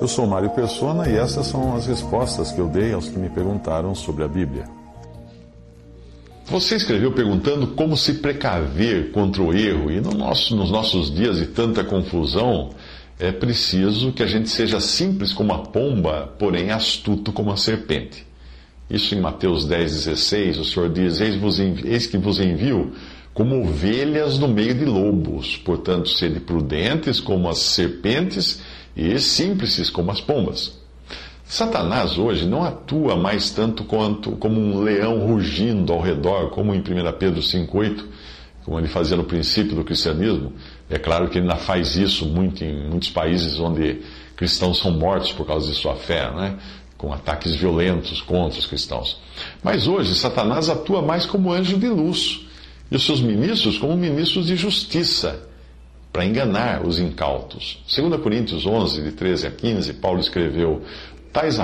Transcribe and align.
Eu 0.00 0.06
sou 0.06 0.28
Mário 0.28 0.50
Persona 0.50 1.08
e 1.08 1.16
essas 1.16 1.46
são 1.48 1.74
as 1.74 1.86
respostas 1.86 2.52
que 2.52 2.60
eu 2.60 2.68
dei 2.68 2.92
aos 2.92 3.08
que 3.08 3.18
me 3.18 3.28
perguntaram 3.28 3.96
sobre 3.96 4.22
a 4.22 4.28
Bíblia. 4.28 4.64
Você 6.46 6.76
escreveu 6.76 7.12
perguntando 7.12 7.66
como 7.68 7.96
se 7.96 8.14
precaver 8.14 9.10
contra 9.10 9.42
o 9.42 9.52
erro, 9.52 9.90
e 9.90 10.00
no 10.00 10.12
nosso, 10.12 10.54
nos 10.54 10.70
nossos 10.70 11.12
dias 11.12 11.38
de 11.38 11.46
tanta 11.46 11.82
confusão, 11.82 12.70
é 13.18 13.32
preciso 13.32 14.12
que 14.12 14.22
a 14.22 14.26
gente 14.26 14.48
seja 14.48 14.80
simples 14.80 15.32
como 15.32 15.52
a 15.52 15.58
pomba, 15.58 16.32
porém 16.38 16.70
astuto 16.70 17.32
como 17.32 17.50
a 17.50 17.56
serpente. 17.56 18.24
Isso 18.88 19.14
em 19.14 19.20
Mateus 19.20 19.66
10, 19.66 20.04
16, 20.04 20.58
o 20.58 20.64
Senhor 20.64 20.88
diz: 20.88 21.20
Eis, 21.20 21.36
vos 21.36 21.58
eis 21.58 22.06
que 22.06 22.16
vos 22.16 22.40
envio 22.40 22.92
como 23.34 23.60
ovelhas 23.60 24.38
no 24.38 24.48
meio 24.48 24.74
de 24.74 24.84
lobos, 24.84 25.56
portanto, 25.58 26.08
sede 26.08 26.40
prudentes 26.40 27.20
como 27.20 27.48
as 27.48 27.58
serpentes 27.58 28.60
e 28.98 29.18
simples 29.20 29.88
como 29.90 30.10
as 30.10 30.20
pombas. 30.20 30.76
Satanás 31.44 32.18
hoje 32.18 32.44
não 32.44 32.64
atua 32.64 33.16
mais 33.16 33.50
tanto 33.50 33.84
quanto 33.84 34.32
como 34.32 34.60
um 34.60 34.80
leão 34.80 35.26
rugindo 35.26 35.92
ao 35.92 36.00
redor, 36.00 36.50
como 36.50 36.74
em 36.74 36.80
1 36.80 36.82
Pedro 37.16 37.40
5,8, 37.40 38.04
como 38.64 38.78
ele 38.78 38.88
fazia 38.88 39.16
no 39.16 39.24
princípio 39.24 39.76
do 39.76 39.84
cristianismo. 39.84 40.52
É 40.90 40.98
claro 40.98 41.28
que 41.28 41.38
ele 41.38 41.48
ainda 41.48 41.56
faz 41.56 41.96
isso 41.96 42.26
muito 42.26 42.62
em 42.62 42.90
muitos 42.90 43.08
países 43.08 43.58
onde 43.60 44.02
cristãos 44.36 44.78
são 44.78 44.90
mortos 44.90 45.32
por 45.32 45.46
causa 45.46 45.70
de 45.70 45.74
sua 45.74 45.94
fé, 45.94 46.30
né? 46.32 46.58
com 46.98 47.12
ataques 47.12 47.54
violentos 47.54 48.20
contra 48.20 48.58
os 48.58 48.66
cristãos. 48.66 49.18
Mas 49.62 49.86
hoje 49.86 50.14
Satanás 50.16 50.68
atua 50.68 51.00
mais 51.00 51.24
como 51.24 51.52
anjo 51.52 51.78
de 51.78 51.88
luz 51.88 52.46
e 52.90 52.96
os 52.96 53.06
seus 53.06 53.20
ministros 53.20 53.78
como 53.78 53.96
ministros 53.96 54.48
de 54.48 54.56
justiça 54.56 55.47
para 56.18 56.26
enganar 56.26 56.84
os 56.84 56.98
incautos. 56.98 57.78
2 57.96 58.20
Coríntios 58.20 58.66
11, 58.66 59.02
de 59.02 59.12
13 59.12 59.46
a 59.46 59.50
15, 59.52 59.92
Paulo 59.94 60.18
escreveu: 60.18 60.82
Tais, 61.32 61.60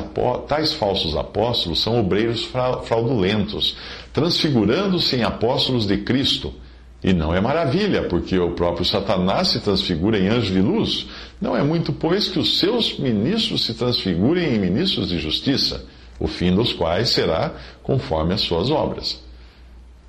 tais 0.46 0.72
falsos 0.74 1.16
apóstolos 1.16 1.82
são 1.82 1.98
obreiros 1.98 2.48
fraudulentos, 2.84 3.76
transfigurando-se 4.12 5.16
em 5.16 5.24
apóstolos 5.24 5.88
de 5.88 5.96
Cristo. 5.98 6.54
E 7.02 7.12
não 7.12 7.34
é 7.34 7.40
maravilha, 7.40 8.04
porque 8.04 8.38
o 8.38 8.52
próprio 8.52 8.86
Satanás 8.86 9.48
se 9.48 9.58
transfigura 9.58 10.20
em 10.20 10.28
anjo 10.28 10.52
de 10.52 10.60
luz. 10.60 11.08
Não 11.40 11.56
é 11.56 11.62
muito, 11.64 11.92
pois, 11.92 12.28
que 12.28 12.38
os 12.38 12.60
seus 12.60 12.96
ministros 12.96 13.66
se 13.66 13.74
transfigurem 13.74 14.54
em 14.54 14.60
ministros 14.60 15.08
de 15.08 15.18
justiça, 15.18 15.84
o 16.20 16.28
fim 16.28 16.54
dos 16.54 16.72
quais 16.72 17.08
será 17.08 17.54
conforme 17.82 18.34
as 18.34 18.42
suas 18.42 18.70
obras. 18.70 19.20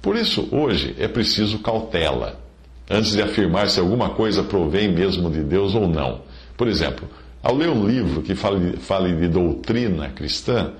Por 0.03 0.15
isso, 0.15 0.47
hoje 0.51 0.95
é 0.99 1.07
preciso 1.07 1.57
cautela, 1.57 2.44
antes 2.89 3.13
de 3.13 3.21
afirmar 3.21 3.69
se 3.69 3.79
alguma 3.79 4.09
coisa 4.09 4.43
provém 4.43 4.91
mesmo 4.91 5.29
de 5.29 5.43
Deus 5.43 5.73
ou 5.75 5.87
não. 5.87 6.21
Por 6.55 6.67
exemplo, 6.67 7.07
ao 7.41 7.55
ler 7.55 7.69
um 7.69 7.87
livro 7.87 8.21
que 8.21 8.35
fale, 8.35 8.77
fale 8.77 9.15
de 9.15 9.27
doutrina 9.27 10.09
cristã, 10.09 10.73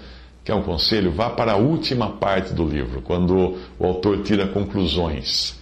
que 0.43 0.51
é 0.51 0.55
um 0.55 0.61
conselho, 0.61 1.11
vá 1.11 1.29
para 1.29 1.53
a 1.53 1.57
última 1.57 2.11
parte 2.11 2.53
do 2.53 2.63
livro, 2.65 3.01
quando 3.01 3.57
o 3.79 3.85
autor 3.85 4.21
tira 4.21 4.47
conclusões. 4.47 5.59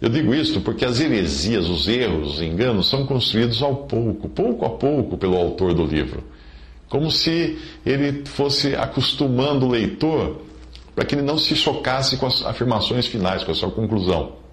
Eu 0.00 0.10
digo 0.10 0.34
isso 0.34 0.60
porque 0.60 0.84
as 0.84 1.00
heresias, 1.00 1.68
os 1.68 1.88
erros, 1.88 2.34
os 2.34 2.42
enganos 2.42 2.88
são 2.88 3.06
construídos 3.06 3.62
ao 3.62 3.74
pouco, 3.74 4.28
pouco 4.28 4.66
a 4.66 4.70
pouco, 4.70 5.16
pelo 5.16 5.36
autor 5.36 5.72
do 5.72 5.84
livro. 5.84 6.22
Como 6.88 7.10
se 7.10 7.58
ele 7.84 8.24
fosse 8.26 8.76
acostumando 8.76 9.66
o 9.66 9.70
leitor 9.70 10.42
para 10.94 11.04
que 11.04 11.14
ele 11.14 11.22
não 11.22 11.38
se 11.38 11.56
chocasse 11.56 12.16
com 12.16 12.26
as 12.26 12.44
afirmações 12.44 13.06
finais, 13.06 13.42
com 13.42 13.52
a 13.52 13.54
sua 13.54 13.70
conclusão. 13.70 14.45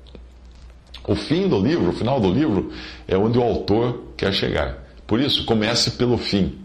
O 1.07 1.15
fim 1.15 1.47
do 1.47 1.59
livro, 1.59 1.89
o 1.89 1.93
final 1.93 2.19
do 2.19 2.31
livro, 2.31 2.71
é 3.07 3.17
onde 3.17 3.37
o 3.37 3.43
autor 3.43 4.13
quer 4.15 4.33
chegar. 4.33 4.77
Por 5.05 5.19
isso, 5.19 5.45
comece 5.45 5.91
pelo 5.91 6.17
fim 6.17 6.57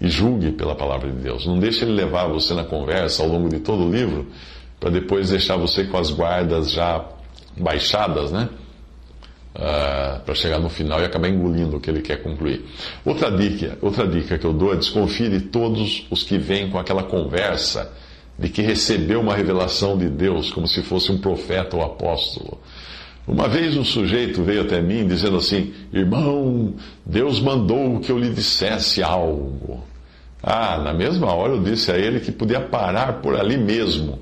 e 0.00 0.08
julgue 0.08 0.52
pela 0.52 0.74
palavra 0.74 1.10
de 1.10 1.18
Deus. 1.18 1.46
Não 1.46 1.58
deixe 1.58 1.84
ele 1.84 1.92
levar 1.92 2.26
você 2.26 2.54
na 2.54 2.64
conversa 2.64 3.22
ao 3.22 3.28
longo 3.28 3.48
de 3.48 3.60
todo 3.60 3.84
o 3.84 3.90
livro, 3.90 4.26
para 4.78 4.90
depois 4.90 5.30
deixar 5.30 5.56
você 5.56 5.84
com 5.84 5.96
as 5.96 6.10
guardas 6.10 6.72
já 6.72 7.04
baixadas, 7.56 8.32
né? 8.32 8.48
Uh, 9.54 10.20
para 10.24 10.34
chegar 10.34 10.58
no 10.58 10.70
final 10.70 11.00
e 11.00 11.04
acabar 11.04 11.28
engolindo 11.28 11.76
o 11.76 11.80
que 11.80 11.90
ele 11.90 12.00
quer 12.00 12.22
concluir. 12.22 12.64
Outra 13.04 13.30
dica, 13.30 13.76
outra 13.82 14.06
dica 14.08 14.38
que 14.38 14.46
eu 14.46 14.52
dou 14.52 14.72
é 14.72 14.76
desconfie 14.76 15.28
de 15.28 15.40
todos 15.42 16.06
os 16.10 16.22
que 16.22 16.38
vêm 16.38 16.70
com 16.70 16.78
aquela 16.78 17.02
conversa 17.02 17.92
de 18.38 18.48
que 18.48 18.62
recebeu 18.62 19.20
uma 19.20 19.36
revelação 19.36 19.96
de 19.96 20.08
Deus 20.08 20.50
como 20.50 20.66
se 20.66 20.82
fosse 20.82 21.12
um 21.12 21.18
profeta 21.18 21.76
ou 21.76 21.82
apóstolo. 21.82 22.58
Uma 23.26 23.48
vez 23.48 23.76
um 23.76 23.84
sujeito 23.84 24.42
veio 24.42 24.62
até 24.62 24.80
mim 24.80 25.06
dizendo 25.06 25.36
assim: 25.36 25.72
Irmão, 25.92 26.74
Deus 27.06 27.40
mandou 27.40 28.00
que 28.00 28.10
eu 28.10 28.18
lhe 28.18 28.30
dissesse 28.30 29.02
algo. 29.02 29.84
Ah, 30.42 30.78
na 30.78 30.92
mesma 30.92 31.32
hora 31.32 31.52
eu 31.52 31.62
disse 31.62 31.92
a 31.92 31.96
ele 31.96 32.18
que 32.18 32.32
podia 32.32 32.60
parar 32.60 33.20
por 33.20 33.38
ali 33.38 33.56
mesmo, 33.56 34.18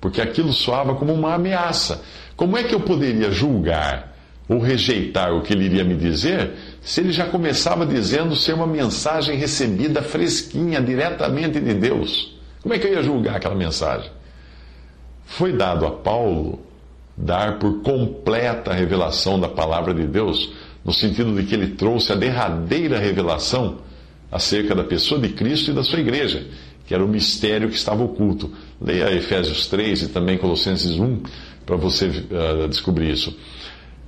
porque 0.00 0.20
aquilo 0.20 0.52
soava 0.52 0.94
como 0.94 1.12
uma 1.12 1.34
ameaça. 1.34 2.00
Como 2.36 2.56
é 2.56 2.62
que 2.62 2.74
eu 2.74 2.80
poderia 2.80 3.30
julgar 3.32 4.14
ou 4.48 4.60
rejeitar 4.60 5.32
o 5.32 5.42
que 5.42 5.52
ele 5.52 5.64
iria 5.64 5.82
me 5.82 5.96
dizer 5.96 6.52
se 6.80 7.00
ele 7.00 7.10
já 7.10 7.26
começava 7.26 7.84
dizendo 7.84 8.36
ser 8.36 8.54
uma 8.54 8.66
mensagem 8.68 9.36
recebida 9.36 10.00
fresquinha, 10.00 10.80
diretamente 10.80 11.58
de 11.58 11.74
Deus? 11.74 12.38
Como 12.62 12.72
é 12.72 12.78
que 12.78 12.86
eu 12.86 12.92
ia 12.92 13.02
julgar 13.02 13.36
aquela 13.36 13.54
mensagem? 13.56 14.10
Foi 15.26 15.52
dado 15.52 15.86
a 15.86 15.90
Paulo 15.90 16.60
dar 17.16 17.58
por 17.58 17.82
completa 17.82 18.70
a 18.70 18.74
revelação 18.74 19.38
da 19.38 19.48
palavra 19.48 19.94
de 19.94 20.06
Deus, 20.06 20.52
no 20.84 20.92
sentido 20.92 21.34
de 21.34 21.44
que 21.44 21.54
ele 21.54 21.68
trouxe 21.68 22.12
a 22.12 22.16
derradeira 22.16 22.98
revelação 22.98 23.78
acerca 24.30 24.74
da 24.74 24.84
pessoa 24.84 25.20
de 25.20 25.28
Cristo 25.30 25.70
e 25.70 25.74
da 25.74 25.82
sua 25.82 26.00
igreja, 26.00 26.46
que 26.86 26.92
era 26.92 27.04
o 27.04 27.08
mistério 27.08 27.68
que 27.68 27.76
estava 27.76 28.02
oculto. 28.02 28.50
Leia 28.80 29.12
Efésios 29.12 29.66
3 29.68 30.02
e 30.02 30.08
também 30.08 30.36
Colossenses 30.36 30.98
1 30.98 31.22
para 31.64 31.76
você 31.76 32.06
uh, 32.08 32.68
descobrir 32.68 33.10
isso. 33.10 33.34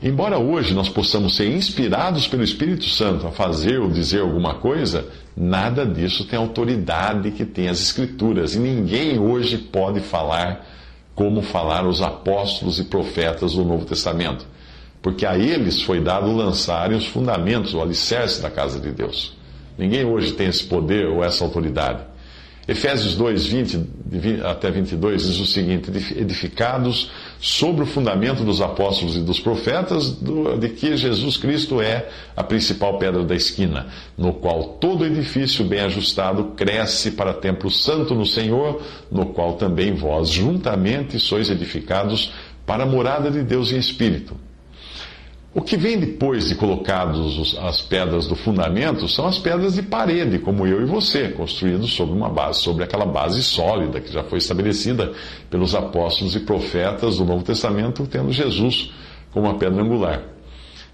Embora 0.02 0.38
hoje 0.38 0.74
nós 0.74 0.90
possamos 0.90 1.36
ser 1.36 1.48
inspirados 1.48 2.28
pelo 2.28 2.42
Espírito 2.42 2.84
Santo 2.84 3.26
a 3.26 3.32
fazer 3.32 3.78
ou 3.78 3.88
dizer 3.90 4.20
alguma 4.20 4.54
coisa, 4.54 5.08
nada 5.34 5.86
disso 5.86 6.26
tem 6.26 6.38
autoridade 6.38 7.30
que 7.30 7.46
tem 7.46 7.68
as 7.68 7.80
Escrituras. 7.80 8.54
E 8.54 8.58
ninguém 8.58 9.18
hoje 9.18 9.56
pode 9.56 10.00
falar 10.00 10.75
como 11.16 11.40
falaram 11.40 11.88
os 11.88 12.02
apóstolos 12.02 12.78
e 12.78 12.84
profetas 12.84 13.54
do 13.54 13.64
Novo 13.64 13.86
Testamento, 13.86 14.46
porque 15.00 15.24
a 15.24 15.36
eles 15.36 15.80
foi 15.80 15.98
dado 15.98 16.30
lançarem 16.30 16.96
os 16.96 17.06
fundamentos, 17.06 17.72
o 17.72 17.80
alicerce 17.80 18.42
da 18.42 18.50
casa 18.50 18.78
de 18.78 18.90
Deus. 18.90 19.34
Ninguém 19.78 20.04
hoje 20.04 20.32
tem 20.32 20.46
esse 20.46 20.64
poder 20.64 21.06
ou 21.06 21.24
essa 21.24 21.42
autoridade. 21.42 22.02
Efésios 22.68 23.14
2, 23.14 23.46
20 23.46 23.80
até 24.44 24.70
22 24.70 25.22
diz 25.22 25.38
o 25.38 25.46
seguinte: 25.46 25.88
edificados 26.16 27.10
sobre 27.40 27.84
o 27.84 27.86
fundamento 27.86 28.42
dos 28.42 28.60
apóstolos 28.60 29.16
e 29.16 29.20
dos 29.20 29.38
profetas, 29.38 30.18
de 30.58 30.68
que 30.70 30.96
Jesus 30.96 31.36
Cristo 31.36 31.80
é 31.80 32.08
a 32.36 32.42
principal 32.42 32.98
pedra 32.98 33.22
da 33.22 33.36
esquina, 33.36 33.86
no 34.18 34.32
qual 34.32 34.78
todo 34.80 35.06
edifício 35.06 35.64
bem 35.64 35.80
ajustado 35.80 36.54
cresce 36.56 37.12
para 37.12 37.32
templo 37.32 37.70
santo 37.70 38.16
no 38.16 38.26
Senhor, 38.26 38.82
no 39.12 39.26
qual 39.26 39.54
também 39.54 39.94
vós 39.94 40.28
juntamente 40.28 41.20
sois 41.20 41.48
edificados 41.48 42.32
para 42.66 42.82
a 42.82 42.86
morada 42.86 43.30
de 43.30 43.42
Deus 43.42 43.70
em 43.70 43.78
espírito. 43.78 44.45
O 45.56 45.62
que 45.62 45.74
vem 45.74 45.98
depois 45.98 46.50
de 46.50 46.54
colocados 46.54 47.56
as 47.62 47.80
pedras 47.80 48.26
do 48.26 48.36
fundamento 48.36 49.08
são 49.08 49.26
as 49.26 49.38
pedras 49.38 49.74
de 49.74 49.80
parede, 49.80 50.38
como 50.38 50.66
eu 50.66 50.82
e 50.82 50.84
você, 50.84 51.28
construídos 51.28 51.94
sobre 51.94 52.14
uma 52.14 52.28
base, 52.28 52.60
sobre 52.60 52.84
aquela 52.84 53.06
base 53.06 53.42
sólida 53.42 53.98
que 53.98 54.12
já 54.12 54.22
foi 54.22 54.36
estabelecida 54.36 55.14
pelos 55.48 55.74
apóstolos 55.74 56.36
e 56.36 56.40
profetas 56.40 57.16
do 57.16 57.24
Novo 57.24 57.42
Testamento, 57.42 58.06
tendo 58.06 58.30
Jesus 58.32 58.92
como 59.32 59.48
a 59.48 59.54
pedra 59.54 59.82
angular. 59.82 60.24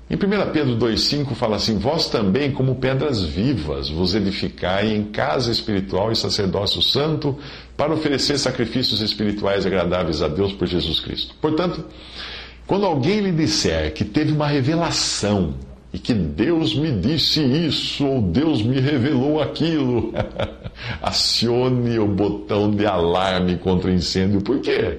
Em 0.09 0.15
1 0.15 0.19
Pedro 0.53 0.77
2,5 0.77 1.35
fala 1.35 1.57
assim: 1.57 1.77
Vós 1.77 2.09
também, 2.09 2.53
como 2.53 2.77
pedras 2.77 3.21
vivas, 3.21 3.89
vos 3.89 4.15
edificai 4.15 4.95
em 4.95 5.03
casa 5.03 5.51
espiritual 5.51 6.13
e 6.13 6.17
sacerdócio 6.17 6.81
santo, 6.81 7.37
para 7.77 7.93
oferecer 7.93 8.39
sacrifícios 8.39 9.01
espirituais 9.01 9.67
agradáveis 9.67 10.23
a 10.23 10.29
Deus 10.29 10.53
por 10.53 10.69
Jesus 10.69 11.01
Cristo. 11.01 11.35
Portanto, 11.41 11.85
Quando 12.67 12.87
alguém 12.87 13.21
lhe 13.21 13.33
disser 13.33 13.93
que 13.93 14.05
teve 14.05 14.33
uma 14.33 14.47
revelação 14.47 15.55
e 15.93 15.99
que 15.99 16.15
Deus 16.15 16.75
me 16.75 16.93
disse 16.93 17.43
isso 17.43 18.07
ou 18.07 18.23
Deus 18.23 18.63
me 18.63 18.81
revelou 18.81 19.43
aquilo, 19.43 20.13
acione 21.03 21.99
o 21.99 22.07
botão 22.07 22.71
de 22.71 22.87
alarme 22.87 23.59
contra 23.59 23.93
incêndio. 23.93 24.41
Por 24.41 24.61
quê? 24.61 24.99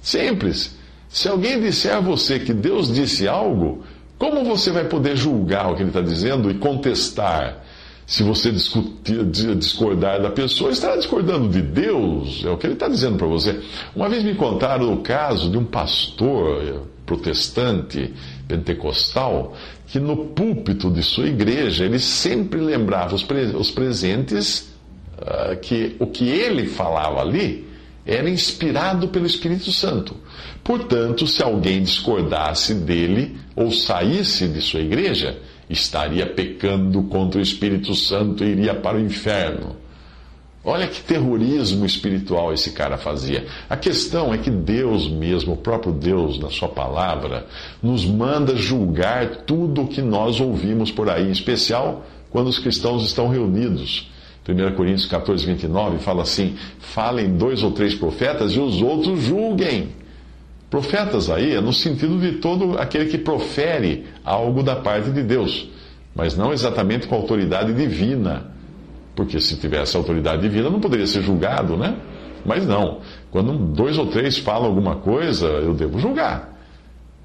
Simples. 0.00 0.76
Se 1.08 1.28
alguém 1.28 1.60
disser 1.60 1.96
a 1.96 2.00
você 2.00 2.38
que 2.38 2.52
Deus 2.52 2.92
disse 2.92 3.28
algo, 3.28 3.84
como 4.18 4.44
você 4.44 4.70
vai 4.70 4.84
poder 4.84 5.16
julgar 5.16 5.70
o 5.70 5.76
que 5.76 5.82
ele 5.82 5.90
está 5.90 6.00
dizendo 6.00 6.50
e 6.50 6.54
contestar? 6.54 7.63
Se 8.06 8.22
você 8.22 8.50
discutir, 8.52 9.24
discordar 9.56 10.20
da 10.20 10.30
pessoa, 10.30 10.70
estará 10.70 10.96
discordando 10.96 11.48
de 11.48 11.62
Deus, 11.62 12.42
é 12.44 12.50
o 12.50 12.58
que 12.58 12.66
ele 12.66 12.74
está 12.74 12.86
dizendo 12.86 13.16
para 13.16 13.26
você. 13.26 13.60
Uma 13.96 14.08
vez 14.08 14.22
me 14.22 14.34
contaram 14.34 14.92
o 14.92 14.98
caso 14.98 15.50
de 15.50 15.56
um 15.56 15.64
pastor 15.64 16.86
protestante, 17.06 18.12
pentecostal, 18.46 19.54
que 19.86 19.98
no 19.98 20.26
púlpito 20.26 20.90
de 20.90 21.02
sua 21.02 21.28
igreja 21.28 21.84
ele 21.84 21.98
sempre 21.98 22.60
lembrava 22.60 23.14
os, 23.14 23.22
pre 23.22 23.44
os 23.56 23.70
presentes 23.70 24.74
uh, 25.18 25.56
que 25.60 25.96
o 25.98 26.06
que 26.06 26.28
ele 26.28 26.66
falava 26.66 27.20
ali 27.20 27.66
era 28.06 28.28
inspirado 28.28 29.08
pelo 29.08 29.26
Espírito 29.26 29.72
Santo. 29.72 30.14
Portanto, 30.62 31.26
se 31.26 31.42
alguém 31.42 31.82
discordasse 31.82 32.74
dele 32.74 33.38
ou 33.56 33.70
saísse 33.70 34.46
de 34.46 34.60
sua 34.60 34.80
igreja, 34.80 35.38
estaria 35.74 36.26
pecando 36.26 37.02
contra 37.02 37.38
o 37.38 37.42
Espírito 37.42 37.94
Santo 37.94 38.42
e 38.42 38.48
iria 38.48 38.74
para 38.74 38.96
o 38.96 39.00
inferno. 39.00 39.76
Olha 40.64 40.86
que 40.86 41.02
terrorismo 41.02 41.84
espiritual 41.84 42.50
esse 42.50 42.70
cara 42.70 42.96
fazia. 42.96 43.46
A 43.68 43.76
questão 43.76 44.32
é 44.32 44.38
que 44.38 44.50
Deus 44.50 45.06
mesmo, 45.10 45.52
o 45.52 45.56
próprio 45.58 45.92
Deus, 45.92 46.38
na 46.38 46.48
Sua 46.48 46.68
palavra, 46.68 47.46
nos 47.82 48.06
manda 48.06 48.56
julgar 48.56 49.42
tudo 49.44 49.82
o 49.82 49.86
que 49.86 50.00
nós 50.00 50.40
ouvimos 50.40 50.90
por 50.90 51.10
aí, 51.10 51.28
em 51.28 51.32
especial 51.32 52.06
quando 52.30 52.48
os 52.48 52.58
cristãos 52.58 53.04
estão 53.04 53.28
reunidos. 53.28 54.10
1 54.48 54.74
Coríntios 54.74 55.06
14, 55.06 55.44
29 55.44 55.98
fala 55.98 56.22
assim: 56.22 56.56
falem 56.78 57.36
dois 57.36 57.62
ou 57.62 57.72
três 57.72 57.94
profetas 57.94 58.52
e 58.52 58.58
os 58.58 58.80
outros 58.80 59.20
julguem. 59.20 59.88
Profetas 60.70 61.30
aí 61.30 61.54
é 61.54 61.60
no 61.60 61.72
sentido 61.72 62.18
de 62.18 62.38
todo 62.38 62.78
aquele 62.78 63.06
que 63.06 63.18
profere 63.18 64.06
algo 64.24 64.62
da 64.62 64.76
parte 64.76 65.10
de 65.10 65.22
Deus, 65.22 65.68
mas 66.14 66.36
não 66.36 66.52
exatamente 66.52 67.06
com 67.06 67.14
autoridade 67.14 67.72
divina, 67.72 68.46
porque 69.14 69.40
se 69.40 69.56
tivesse 69.56 69.96
autoridade 69.96 70.42
divina 70.42 70.68
não 70.68 70.80
poderia 70.80 71.06
ser 71.06 71.22
julgado, 71.22 71.76
né? 71.76 71.96
Mas 72.44 72.66
não, 72.66 73.00
quando 73.30 73.52
dois 73.52 73.96
ou 73.96 74.06
três 74.06 74.36
falam 74.36 74.66
alguma 74.66 74.96
coisa, 74.96 75.46
eu 75.46 75.74
devo 75.74 75.98
julgar. 75.98 76.52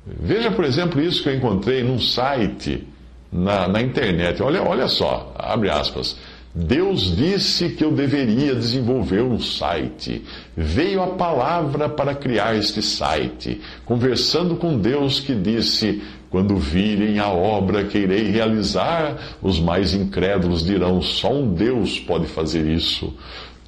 Veja, 0.06 0.50
por 0.52 0.64
exemplo, 0.64 1.02
isso 1.02 1.22
que 1.22 1.30
eu 1.30 1.36
encontrei 1.36 1.84
num 1.84 2.00
site 2.00 2.88
na, 3.32 3.68
na 3.68 3.82
internet. 3.82 4.42
Olha, 4.42 4.64
olha 4.64 4.88
só, 4.88 5.34
abre 5.38 5.70
aspas. 5.70 6.18
Deus 6.66 7.16
disse 7.16 7.70
que 7.70 7.84
eu 7.84 7.92
deveria 7.92 8.54
desenvolver 8.54 9.22
um 9.22 9.40
site. 9.40 10.22
Veio 10.58 11.02
a 11.02 11.08
palavra 11.08 11.88
para 11.88 12.14
criar 12.14 12.56
este 12.56 12.82
site. 12.82 13.62
Conversando 13.86 14.58
com 14.58 14.78
Deus 14.78 15.22
que 15.22 15.34
disse: 15.34 16.02
Quando 16.30 16.58
virem 16.58 17.18
a 17.18 17.30
obra 17.30 17.86
que 17.86 17.98
irei 17.98 18.30
realizar, 18.30 19.38
os 19.42 19.58
mais 19.58 19.94
incrédulos 19.94 20.66
dirão: 20.66 21.02
só 21.02 21.34
um 21.34 21.54
Deus 21.54 21.98
pode 21.98 22.28
fazer 22.28 22.66
isso. 22.66 23.14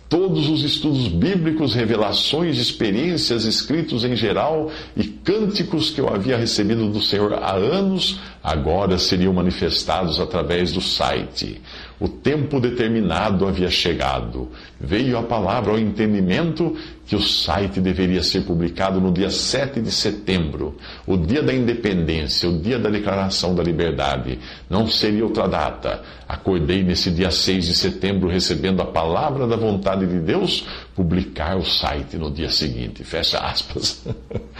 Todos 0.09 0.49
os 0.49 0.61
estudos 0.61 1.07
bíblicos, 1.07 1.73
revelações, 1.73 2.57
experiências, 2.57 3.45
escritos 3.45 4.03
em 4.03 4.13
geral 4.13 4.69
e 4.97 5.05
cânticos 5.05 5.89
que 5.89 6.01
eu 6.01 6.13
havia 6.13 6.35
recebido 6.35 6.89
do 6.89 7.01
Senhor 7.01 7.33
há 7.35 7.53
anos, 7.53 8.19
agora 8.43 8.97
seriam 8.97 9.33
manifestados 9.33 10.19
através 10.19 10.71
do 10.71 10.81
site. 10.81 11.61
O 11.99 12.07
tempo 12.07 12.59
determinado 12.59 13.47
havia 13.47 13.69
chegado. 13.69 14.49
Veio 14.79 15.19
a 15.19 15.21
palavra 15.21 15.73
ao 15.73 15.77
entendimento 15.77 16.75
que 17.05 17.15
o 17.15 17.21
site 17.21 17.79
deveria 17.79 18.23
ser 18.23 18.41
publicado 18.41 18.99
no 18.99 19.11
dia 19.11 19.29
7 19.29 19.79
de 19.79 19.91
setembro, 19.91 20.77
o 21.05 21.15
dia 21.15 21.43
da 21.43 21.53
independência, 21.53 22.49
o 22.49 22.57
dia 22.57 22.79
da 22.79 22.89
declaração 22.89 23.53
da 23.53 23.61
liberdade. 23.61 24.39
Não 24.67 24.87
seria 24.87 25.23
outra 25.23 25.47
data. 25.47 26.01
Acordei 26.27 26.81
nesse 26.81 27.11
dia 27.11 27.29
6 27.29 27.65
de 27.67 27.75
setembro, 27.75 28.29
recebendo 28.29 28.81
a 28.81 28.85
palavra 28.85 29.45
da 29.45 29.55
vontade 29.55 30.07
de 30.07 30.19
Deus, 30.19 30.65
publicar 30.95 31.55
o 31.55 31.63
site 31.63 32.17
no 32.17 32.31
dia 32.31 32.49
seguinte. 32.49 33.03
Fecha 33.03 33.37
aspas. 33.37 34.03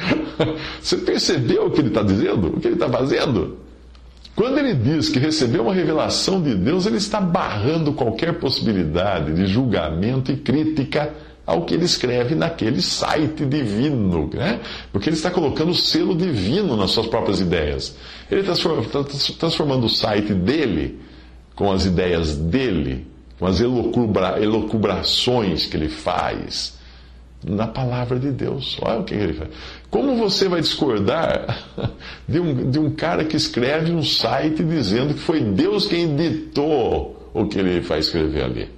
Você 0.80 0.98
percebeu 0.98 1.66
o 1.66 1.72
que 1.72 1.80
ele 1.80 1.88
está 1.88 2.04
dizendo? 2.04 2.50
O 2.50 2.60
que 2.60 2.68
ele 2.68 2.76
está 2.76 2.88
fazendo? 2.88 3.71
Quando 4.36 4.58
ele 4.58 4.74
diz 4.74 5.10
que 5.10 5.20
recebeu 5.20 5.64
uma 5.64 5.74
revelação 5.74 6.42
de 6.42 6.56
Deus, 6.56 6.86
ele 6.86 6.98
está 6.98 7.20
barrando 7.20 7.94
qualquer 7.94 8.40
possibilidade 8.40 9.34
de 9.34 9.46
julgamento 9.46 10.32
e 10.32 10.38
crítica 10.38 11.14
ao 11.46 11.66
que 11.66 11.74
ele 11.74 11.84
escreve 11.84 12.34
naquele 12.34 12.82
site 12.82 13.46
divino, 13.46 14.30
né? 14.34 14.62
porque 14.92 15.10
ele 15.10 15.18
está 15.18 15.30
colocando 15.30 15.72
o 15.72 15.76
selo 15.76 16.16
divino 16.16 16.78
nas 16.78 16.92
suas 16.92 17.08
próprias 17.08 17.42
ideias. 17.42 17.96
Ele 18.30 18.42
está 18.42 18.54
transformando 19.38 19.86
o 19.86 19.90
site 19.90 20.34
dele 20.34 21.00
com 21.54 21.70
as 21.72 21.86
ideias 21.86 22.38
dele, 22.38 23.06
com 23.38 23.46
as 23.46 23.60
elocubrações 23.60 25.66
que 25.66 25.76
ele 25.76 25.90
faz 25.90 26.80
na 27.44 27.68
palavra 27.68 28.20
de 28.20 28.32
Deus. 28.32 28.78
Olha 28.82 29.00
o 29.00 29.04
que 29.04 29.14
ele 29.14 29.34
faz. 29.34 29.50
Como 29.90 30.16
você 30.16 30.48
vai 30.48 30.62
discordar 30.62 31.66
de 32.28 32.40
um, 32.40 32.70
de 32.70 32.80
um 32.80 32.92
cara 32.92 33.26
que 33.26 33.36
escreve 33.36 33.92
um 33.92 34.04
site 34.04 34.64
dizendo 34.64 35.14
que 35.14 35.20
foi 35.20 35.42
Deus 35.42 35.88
quem 35.88 36.16
ditou 36.16 37.32
o 37.34 37.48
que 37.48 37.60
ele 37.60 37.80
vai 37.80 38.00
escrever 38.00 38.44
ali? 38.44 38.70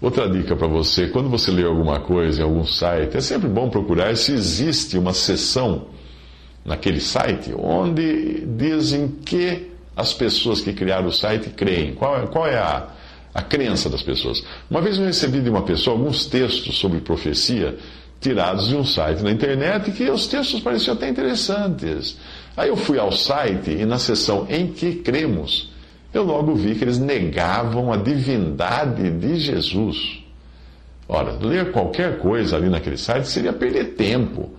Outra 0.00 0.30
dica 0.30 0.54
para 0.54 0.68
você: 0.68 1.08
quando 1.08 1.28
você 1.28 1.50
lê 1.50 1.64
alguma 1.64 2.00
coisa 2.00 2.40
em 2.40 2.44
algum 2.44 2.64
site, 2.64 3.16
é 3.16 3.20
sempre 3.20 3.48
bom 3.48 3.68
procurar 3.68 4.16
se 4.16 4.32
existe 4.32 4.96
uma 4.96 5.12
seção 5.12 5.88
naquele 6.64 7.00
site 7.00 7.52
onde 7.56 8.46
dizem 8.46 9.08
que 9.08 9.70
as 9.96 10.12
pessoas 10.12 10.60
que 10.60 10.72
criaram 10.72 11.08
o 11.08 11.12
site 11.12 11.50
creem. 11.50 11.94
Qual 11.94 12.16
é, 12.16 12.26
qual 12.28 12.46
é 12.46 12.56
a 12.56 12.88
a 13.34 13.42
crença 13.42 13.88
das 13.88 14.02
pessoas. 14.02 14.42
Uma 14.70 14.80
vez 14.80 14.98
eu 14.98 15.04
recebi 15.04 15.40
de 15.40 15.50
uma 15.50 15.62
pessoa 15.62 15.96
alguns 15.96 16.26
textos 16.26 16.78
sobre 16.78 17.00
profecia 17.00 17.76
tirados 18.20 18.68
de 18.68 18.76
um 18.76 18.84
site 18.84 19.22
na 19.22 19.30
internet 19.30 19.92
que 19.92 20.10
os 20.10 20.26
textos 20.26 20.60
pareciam 20.60 20.94
até 20.94 21.08
interessantes. 21.08 22.16
Aí 22.56 22.68
eu 22.68 22.76
fui 22.76 22.98
ao 22.98 23.12
site 23.12 23.70
e 23.70 23.86
na 23.86 23.98
seção 23.98 24.46
em 24.50 24.66
que 24.66 24.96
cremos, 24.96 25.70
eu 26.12 26.24
logo 26.24 26.54
vi 26.54 26.74
que 26.74 26.84
eles 26.84 26.98
negavam 26.98 27.92
a 27.92 27.96
divindade 27.96 29.10
de 29.10 29.36
Jesus. 29.36 30.24
Ora, 31.08 31.38
ler 31.40 31.70
qualquer 31.70 32.18
coisa 32.18 32.56
ali 32.56 32.68
naquele 32.68 32.98
site 32.98 33.28
seria 33.28 33.52
perder 33.52 33.94
tempo 33.94 34.50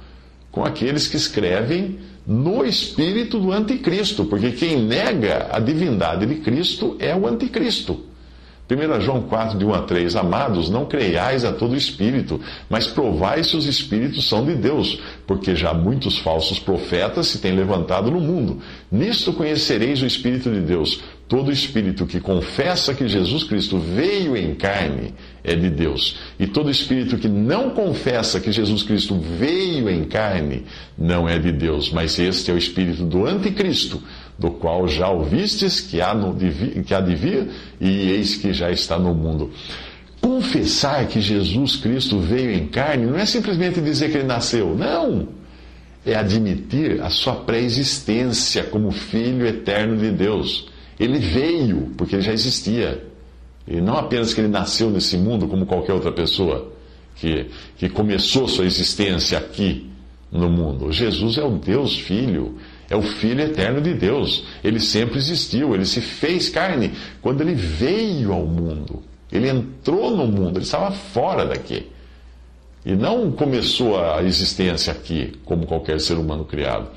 com 0.52 0.64
aqueles 0.64 1.08
que 1.08 1.18
escrevem 1.18 2.00
no 2.26 2.66
espírito 2.66 3.40
do 3.40 3.52
anticristo, 3.52 4.26
porque 4.26 4.52
quem 4.52 4.82
nega 4.84 5.50
a 5.52 5.60
divindade 5.60 6.26
de 6.26 6.36
Cristo 6.36 6.96
é 7.00 7.16
o 7.16 7.28
anticristo. 7.28 8.06
1 8.70 9.02
João 9.02 9.24
4, 9.24 9.58
de 9.58 9.66
1 9.66 9.74
a 9.74 9.82
3, 9.82 10.16
Amados, 10.16 10.70
não 10.70 10.86
creiais 10.86 11.44
a 11.44 11.52
todo 11.52 11.76
espírito, 11.76 12.40
mas 12.70 12.86
provai 12.86 13.44
se 13.44 13.58
os 13.58 13.66
espíritos 13.66 14.30
são 14.30 14.46
de 14.46 14.54
Deus, 14.54 15.00
porque 15.26 15.56
já 15.56 15.74
muitos 15.74 16.20
falsos 16.20 16.60
profetas 16.60 17.28
se 17.28 17.40
têm 17.40 17.56
levantado 17.56 18.12
no 18.12 18.20
mundo. 18.20 18.62
Nisto 18.92 19.34
conhecereis 19.34 20.02
o 20.04 20.06
Espírito 20.06 20.52
de 20.52 20.60
Deus. 20.60 21.02
Todo 21.28 21.52
espírito 21.52 22.08
que 22.08 22.20
confessa 22.20 22.92
que 22.92 23.08
Jesus 23.08 23.44
Cristo 23.44 23.78
veio 23.78 24.36
em 24.36 24.56
carne 24.56 25.14
é 25.44 25.56
de 25.56 25.70
Deus. 25.70 26.18
E 26.40 26.48
todo 26.48 26.72
espírito 26.72 27.20
que 27.20 27.28
não 27.28 27.70
confessa 27.70 28.40
que 28.40 28.52
Jesus 28.52 28.82
Cristo 28.82 29.16
veio 29.38 29.88
em 29.92 30.06
carne 30.06 30.66
não 30.98 31.30
é 31.30 31.38
de 31.38 31.52
Deus. 31.52 31.92
Mas 31.92 32.18
este 32.18 32.50
é 32.50 32.54
o 32.56 32.58
espírito 32.58 33.04
do 33.04 33.28
anticristo, 33.28 34.02
do 34.39 34.51
qual 34.51 34.88
já 34.88 35.10
ouvistes 35.10 35.81
que 35.81 36.01
há, 36.01 36.13
no, 36.13 36.36
que 36.36 36.93
há 36.93 37.01
de 37.01 37.15
vir 37.15 37.50
e 37.79 38.12
eis 38.12 38.36
que 38.36 38.53
já 38.53 38.72
está 38.72 38.98
no 38.98 39.13
mundo. 39.13 39.51
Confessar 40.22 41.08
que 41.08 41.19
Jesus 41.22 41.75
Cristo 41.75 42.19
veio 42.19 42.51
em 42.51 42.67
carne 42.67 43.05
não 43.05 43.17
é 43.17 43.25
simplesmente 43.25 43.81
dizer 43.81 44.12
que 44.12 44.17
ele 44.17 44.27
nasceu. 44.27 44.75
Não! 44.75 45.27
É 46.05 46.15
admitir 46.15 47.01
a 47.01 47.10
sua 47.10 47.36
pré-existência 47.36 48.63
como 48.63 48.89
Filho 48.91 49.46
eterno 49.46 49.98
de 49.98 50.12
Deus 50.12 50.69
ele 51.00 51.17
veio 51.17 51.93
porque 51.98 52.15
ele 52.15 52.22
já 52.22 52.34
existia. 52.34 53.05
E 53.65 53.79
não 53.79 53.96
apenas 53.96 54.34
que 54.34 54.41
ele 54.41 54.50
nasceu 54.50 54.89
nesse 54.89 55.17
mundo 55.17 55.48
como 55.48 55.65
qualquer 55.65 55.93
outra 55.93 56.12
pessoa, 56.12 56.74
que, 57.15 57.48
que 57.77 57.88
começou 57.88 58.48
sua 58.48 58.65
existência 58.65 59.38
aqui 59.38 59.89
no 60.31 60.50
mundo. 60.50 60.91
Jesus 60.91 61.38
é 61.38 61.43
o 61.43 61.51
Deus 61.51 61.98
Filho, 61.98 62.58
é 62.89 62.96
o 62.96 63.01
Filho 63.01 63.41
eterno 63.41 63.81
de 63.81 63.93
Deus. 63.93 64.46
Ele 64.63 64.79
sempre 64.79 65.17
existiu, 65.17 65.75
ele 65.75 65.86
se 65.86 66.01
fez 66.01 66.50
carne 66.50 66.91
quando 67.22 67.41
ele 67.41 67.53
veio 67.53 68.34
ao 68.34 68.46
mundo. 68.46 69.03
Ele 69.31 69.48
entrou 69.48 70.10
no 70.15 70.25
mundo, 70.25 70.58
ele 70.58 70.65
estava 70.65 70.91
fora 70.91 71.46
daqui. 71.46 71.88
E 72.86 72.96
não 72.96 73.31
começou 73.31 74.01
a 74.01 74.24
existência 74.24 74.91
aqui, 74.91 75.34
como 75.46 75.67
qualquer 75.67 76.00
ser 76.00 76.15
humano 76.15 76.46
criado. 76.46 76.89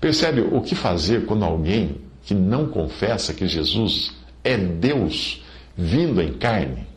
Percebe 0.00 0.40
o 0.40 0.60
que 0.60 0.74
fazer 0.74 1.24
quando 1.24 1.44
alguém 1.44 1.96
que 2.24 2.34
não 2.34 2.66
confessa 2.66 3.32
que 3.32 3.46
Jesus 3.46 4.12
é 4.44 4.56
Deus 4.56 5.42
vindo 5.76 6.20
em 6.20 6.32
carne? 6.32 6.87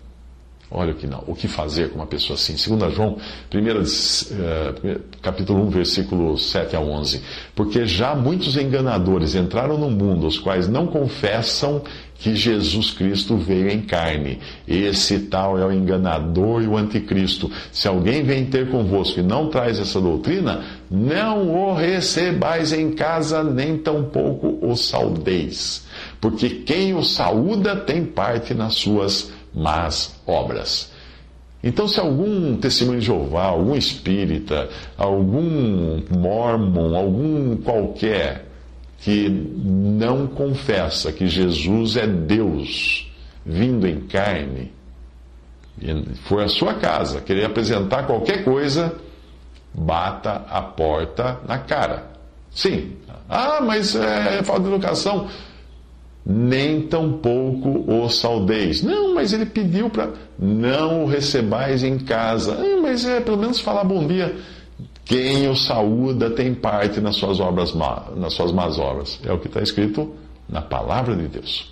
Olha 0.73 0.93
o 0.93 0.95
que 0.95 1.05
não, 1.05 1.21
o 1.27 1.35
que 1.35 1.49
fazer 1.49 1.89
com 1.89 1.95
uma 1.95 2.07
pessoa 2.07 2.35
assim. 2.35 2.53
2 2.53 2.93
João, 2.93 3.17
primeira, 3.49 3.81
uh, 3.81 5.01
capítulo 5.21 5.65
1, 5.65 5.69
versículo 5.69 6.37
7 6.37 6.77
a 6.77 6.79
11. 6.79 7.21
Porque 7.53 7.85
já 7.85 8.15
muitos 8.15 8.55
enganadores 8.55 9.35
entraram 9.35 9.77
no 9.77 9.91
mundo, 9.91 10.25
os 10.25 10.39
quais 10.39 10.69
não 10.69 10.87
confessam 10.87 11.83
que 12.15 12.35
Jesus 12.35 12.91
Cristo 12.91 13.35
veio 13.35 13.69
em 13.69 13.81
carne. 13.81 14.39
Esse 14.65 15.19
tal 15.21 15.57
é 15.57 15.65
o 15.65 15.71
enganador 15.73 16.61
e 16.61 16.67
o 16.67 16.77
anticristo. 16.77 17.51
Se 17.71 17.87
alguém 17.87 18.23
vem 18.23 18.45
ter 18.45 18.69
convosco 18.69 19.19
e 19.19 19.23
não 19.23 19.49
traz 19.49 19.77
essa 19.77 19.99
doutrina, 19.99 20.63
não 20.89 21.49
o 21.49 21.73
recebais 21.73 22.71
em 22.71 22.91
casa, 22.91 23.43
nem 23.43 23.77
tampouco 23.77 24.59
o 24.61 24.75
saudeis. 24.77 25.85
Porque 26.21 26.49
quem 26.49 26.93
o 26.93 27.03
saúda 27.03 27.75
tem 27.75 28.05
parte 28.05 28.53
nas 28.53 28.75
suas 28.75 29.31
más 29.53 30.19
obras. 30.25 30.91
Então, 31.63 31.87
se 31.87 31.99
algum 31.99 32.57
testemunho 32.57 32.99
de 32.99 33.05
Jeová, 33.05 33.45
algum 33.45 33.75
espírita, 33.75 34.67
algum 34.97 36.01
mormon, 36.09 36.95
algum 36.95 37.57
qualquer 37.57 38.45
que 38.97 39.29
não 39.29 40.27
confessa 40.27 41.11
que 41.11 41.27
Jesus 41.27 41.97
é 41.97 42.07
Deus 42.07 43.11
vindo 43.45 43.87
em 43.87 44.01
carne, 44.01 44.71
for 46.23 46.41
à 46.41 46.47
sua 46.47 46.75
casa 46.75 47.21
querer 47.21 47.45
apresentar 47.45 48.05
qualquer 48.05 48.43
coisa, 48.43 48.95
bata 49.73 50.45
a 50.49 50.61
porta 50.61 51.39
na 51.47 51.59
cara. 51.59 52.11
Sim. 52.51 52.97
Ah, 53.29 53.61
mas 53.61 53.95
é 53.95 54.43
falta 54.43 54.63
de 54.63 54.69
educação 54.69 55.29
nem 56.25 56.81
tampouco 56.83 57.83
o 57.87 58.00
saudeis. 58.15 58.81
Não, 58.81 59.13
mas 59.13 59.33
ele 59.33 59.45
pediu 59.45 59.89
para 59.89 60.09
não 60.37 61.03
o 61.03 61.07
recebais 61.07 61.83
em 61.83 61.97
casa. 61.99 62.53
Ah, 62.53 62.79
mas 62.81 63.05
é 63.05 63.19
pelo 63.19 63.37
menos 63.37 63.59
falar 63.59 63.83
bom 63.83 64.05
dia. 64.05 64.35
Quem 65.05 65.49
o 65.49 65.55
saúda 65.55 66.29
tem 66.29 66.53
parte 66.53 67.01
nas 67.01 67.15
suas 67.15 67.39
obras, 67.39 67.73
nas 68.15 68.33
suas 68.33 68.51
más 68.51 68.77
obras. 68.77 69.19
É 69.25 69.31
o 69.33 69.39
que 69.39 69.47
está 69.47 69.61
escrito 69.61 70.13
na 70.47 70.61
palavra 70.61 71.15
de 71.15 71.27
Deus. 71.27 71.71